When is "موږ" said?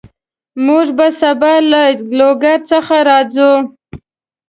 0.65-0.87